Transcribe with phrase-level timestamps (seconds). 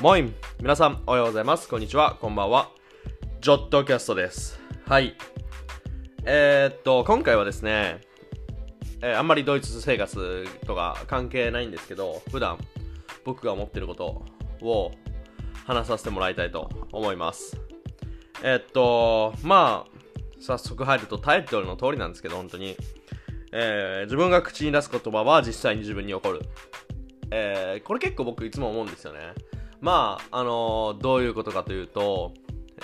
[0.00, 1.68] モイン皆さんおはようございます。
[1.68, 2.16] こんにちは。
[2.20, 2.70] こんばんは。
[3.40, 4.60] ジョットキャストです。
[4.86, 5.16] はい。
[6.24, 8.00] えー、っと今回はですね、
[9.02, 12.58] えーあんまりドイツ生活とか関係ないんですけど普段
[13.24, 14.22] 僕が思ってること
[14.62, 14.92] を
[15.66, 17.56] 話させてもらいたいと思います。
[18.44, 22.76] えーっとまあ早速入るとタイトルの通りなんですけど本当に。
[23.50, 26.42] えー自分が口に出す言葉は実際に自分に起こる。
[27.32, 29.34] えーこれ結構僕いつも思うんですよね。
[29.80, 32.32] まあ、あのーどういうことかというと、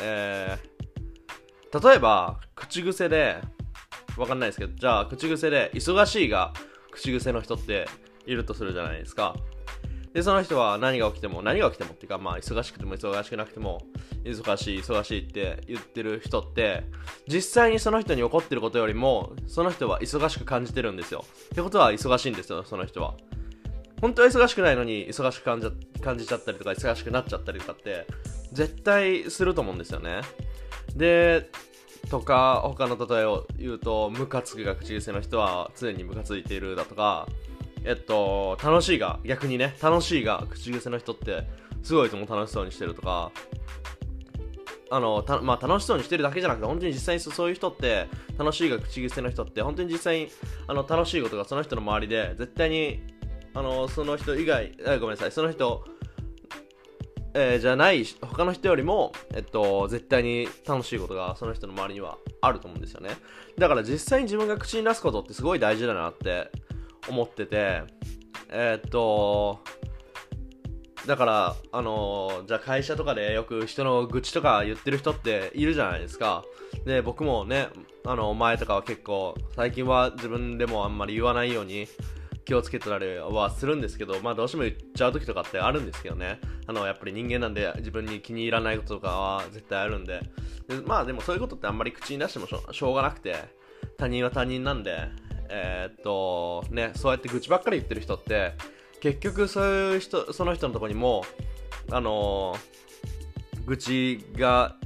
[0.00, 0.74] えー
[1.80, 3.40] 例えば、口癖で、
[4.16, 6.52] わかんないですけど、じゃあ、口癖で、忙しいが
[6.92, 7.88] 口癖の人って
[8.26, 9.34] いるとするじゃないですか。
[10.12, 13.82] で、その人は何が起きても、何が起きてもっていうか、まあ、忙しくても忙しくなくても、
[14.22, 16.84] 忙しい、忙しいって言ってる人って、
[17.26, 21.24] 実際にその人に起こってることよりも、その人は忙しく感じてるんですよ。
[21.46, 23.14] ってことは、忙しいんですよ、その人は。
[24.00, 28.06] 本当は忙しくないのに忙しく感じ感じちゃったりとか忙しくなっちゃったりとかって
[28.52, 30.20] 絶対すると思うんですよね。
[30.96, 31.50] で
[32.10, 37.26] とか他の例えを言うとムカつくが口癖の人は常にムカついているだとか
[37.84, 41.46] えっと楽しいが逆にね楽しいが口癖の人って
[41.82, 43.32] すごいいつも楽しそうにしてるとか
[44.90, 48.06] あのたまあ、楽しそうにしてるだけじゃなくて本当に実際にそういう人って
[48.38, 50.28] 楽しいが口癖の人って本当に実際に
[50.68, 53.02] あの楽しいことがその人の周りで絶対に
[53.54, 55.84] あのその人以外あごめんなさいその人、
[57.34, 63.10] えーじゃない他の人よりも、えっと、絶対に楽しいことがその人の周りにはあると思うんですよね
[63.56, 66.50] だから実際に自分が口に出すことってすごい大事だなって
[67.08, 67.82] 思ってて
[68.50, 69.60] えーっと
[71.06, 76.44] だから、あのじゃあ会社とかでよく人の愚痴とか言ってる人っているじゃないですか。
[76.86, 77.68] で、僕もね、
[78.06, 81.86] あの、前とかは結構、最近は自分でもあんまり言わないように
[82.44, 86.40] 気をつけてたりはするんですけど、まあどうしても言っちゃう時とかってあるんですけどね。
[86.66, 90.20] あの、やっぱり人間なんで自分に気に入らないこととかは絶対あるんで。
[90.68, 93.36] でまあでもそういうことってあんまり口に出してもしょしょうがなくて、
[93.98, 95.08] 他人は他人なんで、
[95.48, 98.54] えーっと、ね、そうやって愚痴ばっかり言ってる人って、
[99.00, 101.24] 結局そういう人その人のところにも
[101.90, 102.74] あのー
[103.66, 104.76] 愚痴が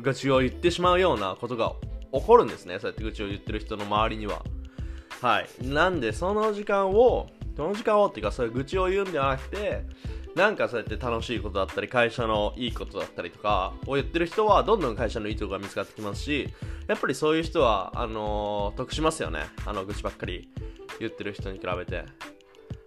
[0.00, 1.74] 愚痴を言ってしまうようなことが
[2.12, 4.42] 起こるんですねそうやって愚痴を言ってる人の周りには
[5.24, 5.66] はい。
[5.66, 9.82] なんでその時間をその時間をっていうかそういう愚痴を言うんではなくて
[10.36, 16.52] なんかそうやって楽しいことだったり会社のいいことだったりとかを言ってる人はどんどん会社のいいところが見つかってきますし
[16.88, 19.46] やっぱりそういう人はあのー得しますよね。
[19.64, 20.50] あの愚痴ばっかり
[21.00, 22.04] 言ってる人に比べて。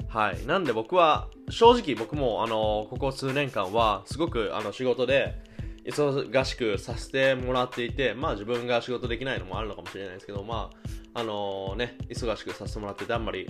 [0.07, 5.41] はい、なんで僕は正直僕もあのここ数年間はすごくあの仕事で
[5.85, 13.47] 忙しくさせてもらっていてまあ自分が仕事できないのもあるのかもしれないですけどまああのね忙しくさせてもらっててあんまり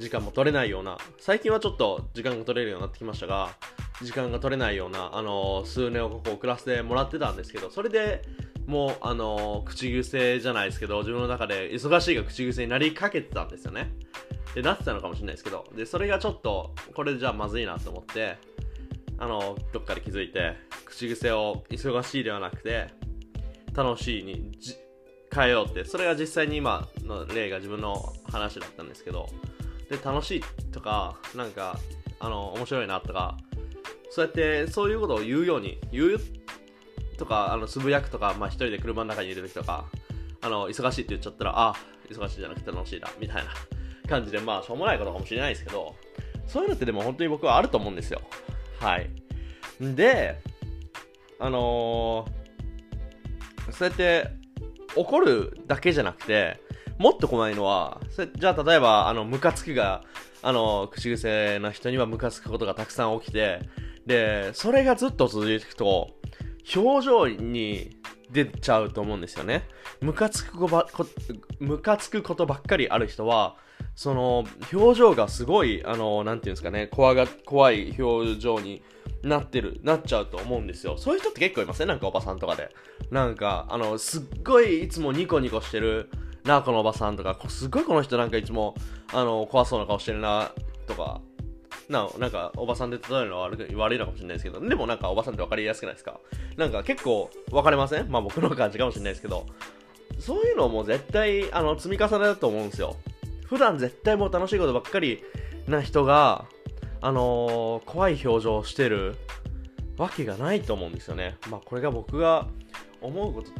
[0.00, 3.50] 時間も取れないような最近はちょっと時間が取れるようになってきましたが
[4.00, 8.22] 時間が取れないようなあの数年をここを送らせてもらってたんですけどそれで
[8.66, 13.92] もうあの口癖じゃないですけど自分の中で忙しいが口癖になりかけてたんですよね。
[14.54, 18.38] でなってたのかもしれないですけどでそれがちょっとこれじゃあまずいなと思って
[19.18, 20.56] あのどっかで気づいて
[20.86, 22.86] 口癖を忙しいではなくて
[23.74, 24.76] 楽しいにじ
[25.34, 25.84] 変えようって。
[25.84, 29.28] それが実際に今の例が自分の話だったんですけど。
[29.88, 31.78] で楽しいとかなんか
[32.18, 33.36] あの面白いなとか
[34.10, 36.20] そうやってそういうことを言うように言う
[37.16, 39.86] とかあのつぶやくとか、まあ、一人で車の中にいる時とか
[40.40, 41.74] あの忙しいって言っちゃったらあ
[42.10, 43.50] 忙しいじゃなくて楽しいなみたいな
[44.08, 45.94] 感じでまあしょうもないことかもしれないですけど
[46.46, 48.20] そういうのってでも本当に僕はあると思うんですよ。
[48.78, 49.10] はい。
[49.80, 50.40] で
[51.38, 52.44] あのー
[53.72, 54.30] そうやって
[54.96, 56.60] 怒るだけじゃなくて
[56.98, 58.00] もっと怖いのは
[58.36, 60.02] じゃあ例えばあのムカつくが
[60.42, 63.60] あの口癖な人にはムカつくことがたくさん起きて
[64.06, 66.10] でそれがずっと続いていくと
[66.74, 67.96] 表情に
[68.30, 69.68] 出ちゃうと思うんですよね。
[70.00, 71.06] ムカつくこばこ
[71.60, 73.56] ムカつくことばっかりある人は
[73.94, 78.82] その表情がすごいあのなんていうんですかね怖が怖い表情に
[79.22, 80.96] なってるなっちゃうと思うんですよ。
[80.98, 81.88] そういう人って結構いません？
[81.88, 82.70] なんかおばさんとかで。
[83.10, 86.10] なんかあのすっごいいつもニコニコしてる
[86.44, 87.38] なこのおばさんとか。
[87.48, 88.74] すっごいこの人なんかいつも
[89.12, 90.50] あの怖そうな顔してるな
[90.86, 91.20] とか。
[91.88, 94.60] ななんかおばさんで例えるのは悪く悪いのかもしれないですけど。
[94.66, 96.18] でもなんかおばさんって分かりやすくないですか？
[96.56, 98.10] なんか結構分かれません？
[98.10, 99.46] まあ僕の感じかもしれないですけど。
[100.20, 102.96] そういうのも絶対あの積み重ねだと思うんですよ。
[103.46, 105.22] 普段絶対もう楽しいことばっかり
[105.66, 106.46] な人が
[107.04, 109.16] あのー怖い表情をしてる
[109.98, 111.36] わけがないと思うんですよね。
[111.50, 112.48] まあこれが僕が
[113.02, 113.50] 思うこと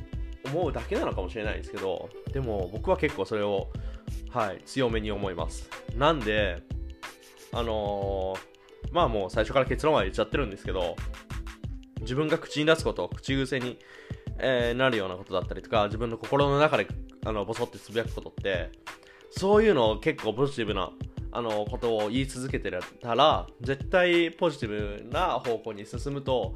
[0.51, 3.69] 思うだけなのかもしれないですけどでも僕は結構それを
[4.31, 5.69] はい強めに思います。
[5.95, 6.63] なんで
[7.53, 8.55] あのー
[8.93, 10.97] まあもう最初から結論は言っちゃってるんですけど、
[12.01, 13.79] 自分が口に出すこと、口癖に、
[14.39, 16.87] えー、なるようなことだったりとか、自分の心の中で、
[17.25, 18.71] あの、ボソってつぶやくことって、
[19.31, 20.91] そういうのを結構ポジティブな、
[21.35, 22.71] あの、ことを言い続けて
[23.03, 26.55] たら、絶対ポジティブな方向に進むと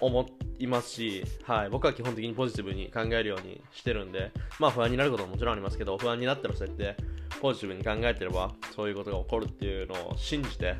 [0.00, 0.26] 思
[0.58, 6.96] いますし、はい、僕は基本的にポジティブに考えるようにしてるんで、まあ不安になることももちろんありますけど、不安になったらそうやって
[7.40, 10.76] ポジティブに考えてれば、そういうことが起こるっていうのを信じて、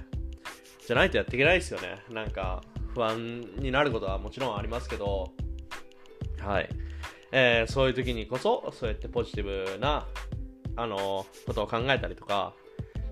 [0.86, 2.02] じゃないとやっていけないですよね。
[2.10, 2.62] なんか、
[2.94, 5.32] 不安になることはもちろんありますけど、
[6.40, 6.68] はい。
[7.32, 9.44] えー、そういう時にこそ、そうやってポジティ
[9.74, 10.06] ブな、
[10.76, 12.54] あの、ことを考えたりとか、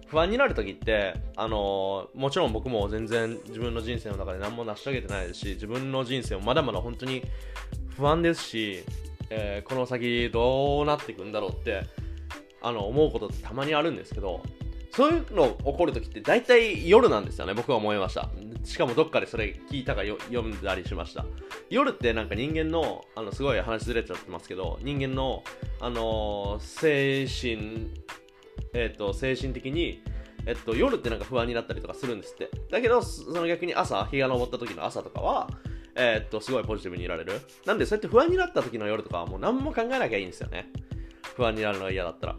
[0.09, 7.23] 不安になる時って、あのー、もちろん僕も全然自分の人生の中で何も成し遂げてないですし、自分の人生もまだまだ本当に
[7.97, 8.85] 不安ですし、
[9.31, 11.85] えー、この先どうなっていくんだろうって、
[12.63, 14.43] あの、思うことってたまにあるんですけど、
[14.93, 18.31] そういうの起こるときって大体夜なんですよね、僕は思いました。
[18.65, 21.25] しかもどっかでそれ聞いたか読んだりしました。
[21.71, 25.45] 夜ってなんか人間の、あの、すごい話ずれちゃってますけど、人間の、
[25.81, 27.91] あのー、精神、
[28.75, 30.03] えっ、ー、と、精神的に、
[30.47, 32.51] えっと、夜ってなんか不安になったりとかするんですって。
[32.71, 35.49] だけど、その逆に朝、日が昇った時の朝とかは、
[35.95, 37.41] えー、っと、すごいポジティブにいられる。
[37.67, 40.71] なんで、そうやって不安になった時の夜とかはもう何も考えなきゃいいんですよね。
[41.37, 42.37] 不安になるのが嫌だったら。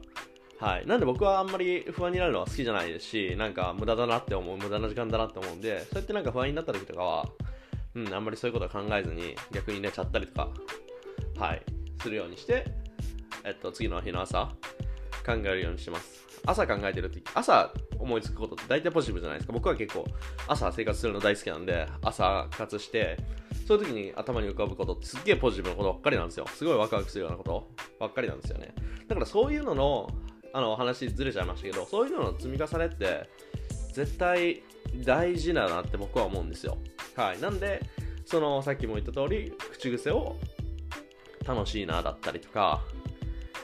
[0.59, 0.85] はい。
[0.85, 7.25] なんで僕はあんまり不安になるのは好きじゃないですし、なんか無駄だなって思う、無駄な時間だなって思うんで、そうやってなんか不安になった時とかは、
[7.95, 10.49] うん、あんまりそういうことは考えずに逆に寝ちゃったりとか、
[11.37, 11.63] はい、
[12.01, 12.65] するようにして、
[13.45, 14.49] えっと、次の日の朝、
[15.25, 16.27] 考えるようにしてます。
[16.45, 19.53] 朝考えてる時、朝思いつくことって大体ポジティブじゃないですか。
[19.53, 20.05] 僕は結構
[20.47, 23.17] 朝生活するの大好きなんで、朝活して、
[23.67, 26.47] そういう時に頭に浮かぶことってすっげえポジティブなことばっかりなんですよ。
[26.47, 27.67] すごいワクワクするようなこと
[27.99, 28.73] ばっかりなんですよね。
[29.07, 30.09] だからそういうのの
[30.53, 33.29] あの話ずれちゃいましたけどそういうのの積み重ねって
[33.93, 34.63] 絶対
[35.05, 36.77] 大事だなって僕は思うんですよ
[37.15, 37.81] はいなんで
[38.25, 40.37] そのさっきも言った通り口癖を
[41.45, 42.81] 楽しいなだったりとか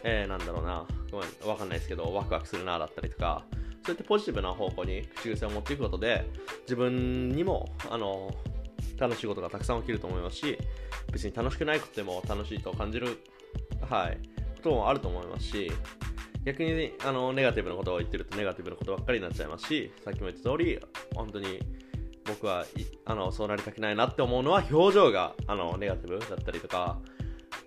[0.04, 3.44] えー、なんだろうなごめんわかんないですけどワクワクするなだったりとか
[3.84, 6.30] そうやってポジティブな方向に口癖を持っていくことで
[6.64, 8.34] 自分にもあの
[8.98, 10.58] 楽しいことがたくさん起きると思いますし
[11.12, 13.20] 別に楽しくないことでも楽しいと感じる
[13.90, 14.18] はい
[14.58, 15.72] こともあると思いますし
[16.44, 20.80] 逆にあのネガティブなことを言ってるとネガティブなことばっかりになっちゃいますしさっきも言った通り
[21.14, 21.60] 本当に
[22.26, 22.66] 僕は
[23.06, 26.98] あのそうなりたくないなって思うのは表情があのネガティブだったりとか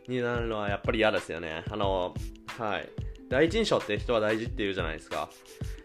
[0.08, 1.64] になるのはやっぱり嫌ですよね。
[1.70, 2.14] あの
[2.58, 2.88] はい。
[3.28, 5.28] 第一印象って人は大事って言うじゃないですか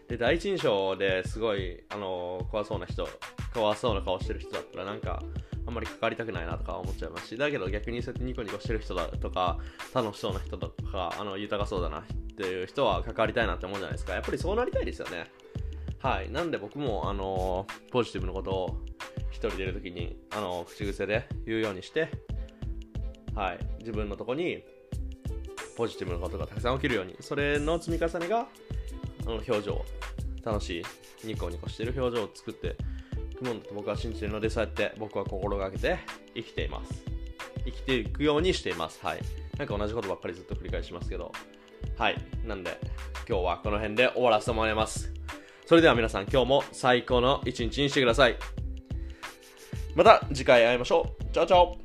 [0.08, 3.08] で第一印象ですごいあの怖そうな人
[3.52, 5.22] 怖そうな顔してる人だったらなんか
[5.66, 9.58] あんまり関わりたくないなとか思っちゃいますしだけど逆にそうやってニコニコしてる人だとか
[9.94, 12.04] 楽しそうな人だとかあの豊かそうだな
[12.34, 14.12] っていう人は関わりたいなって思うじゃないですか。
[14.12, 15.30] やっぱりそうなりたいですよね。
[16.00, 16.30] はい。
[16.30, 18.84] なんで僕も、あの、ポジティブなことを
[19.30, 22.10] 一人でいるときに、あの、口癖で言うようにして、
[23.36, 23.58] はい。
[23.78, 24.64] 自分のとこに、
[25.76, 29.84] ポジティブなことがたくさん起きるように、それの積み重ねが、あの、表情、
[30.44, 32.76] 楽しい、ニコニコしてる表情を作って
[33.30, 35.98] いくもんと僕は信じてるので、そうやって僕は心がけて
[36.34, 37.04] 生きています。
[37.64, 39.00] 生きていくようにしています。
[39.04, 39.20] はい。
[39.58, 41.32] なんか同じことばっかりずっと繰り返しますけど、
[41.96, 42.16] はい。
[42.44, 42.78] なんで、
[43.28, 45.12] 今日はこの辺で終わらせてもらいます。
[45.66, 48.36] それでは皆さん、今日も最高の一日にしてください。
[49.94, 51.24] また次回会いましょう。
[51.32, 51.83] チャオチャオ